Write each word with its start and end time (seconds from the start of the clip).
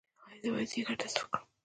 ایا 0.27 0.39
زه 0.41 0.49
باید 0.53 0.67
د 0.69 0.71
ځیګر 0.71 0.95
ټسټ 0.99 1.17
وکړم؟ 1.19 1.41